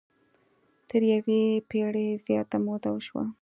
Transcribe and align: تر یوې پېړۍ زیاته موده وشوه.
تر 0.89 1.01
یوې 1.13 1.43
پېړۍ 1.69 2.09
زیاته 2.25 2.57
موده 2.65 2.89
وشوه. 2.91 3.23